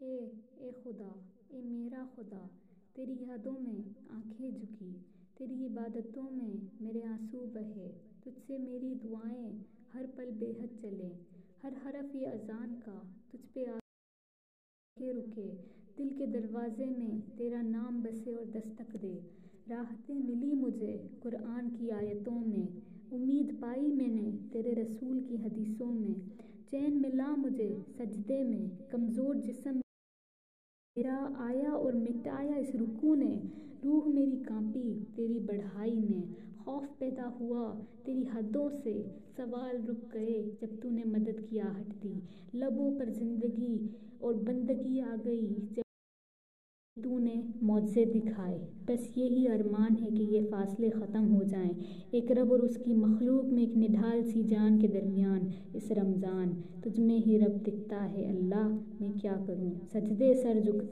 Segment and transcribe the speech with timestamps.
[0.00, 0.16] اے
[0.56, 1.08] اے خدا،
[1.48, 2.46] اے میرا خدا،
[2.92, 4.92] تیری یادوں میں آنکھیں جھکیں
[5.34, 7.90] تیری عبادتوں میں میرے آنسو بہے،
[8.24, 9.50] تجھ سے میری دعائیں
[9.94, 11.10] ہر پل بے حد چلیں
[11.62, 13.00] ہر حرف یہ اذان کا،
[13.32, 13.78] تجھ پہ آ
[14.96, 15.50] کے رکے،
[15.98, 19.18] دل کے دروازے میں تیرا نام بسے اور دستک دے
[19.70, 22.66] راحتیں ملی مجھے قرآن کی آیتوں میں،
[23.12, 26.14] امید پائی میں نے تیرے رسول کی حدیثوں میں،
[26.70, 29.80] چین ملا مجھے سجدے میں، کمزور جسم
[31.00, 33.40] میرا آیا اور مٹایا اس رکوع نے۔
[33.84, 36.22] روح میری کانپی، تیری بڑائی میں
[36.64, 39.02] خوف پیدا ہوا تیری حدوں سے۔
[39.36, 42.12] سوال رک گئے جب تو نے مدد کی آہٹ دی۔
[42.54, 43.86] لبوں پر زندگی
[44.18, 45.82] اور بندگی آ گئی جب
[47.02, 51.72] تو نے معجزے دکھائے۔ بس یہی ارمان ہے کہ یہ فاصلے ختم ہو جائیں۔
[52.10, 55.40] ایک رب اور اس کی مخلوق میں ایک نڈھال سی جان کے درمیان
[55.74, 56.48] اس رمضان
[56.82, 60.88] تجھ میں ہی رب دکھتا ہے۔ اللہ میں کیا کروں؟ سجدے سر جھکتا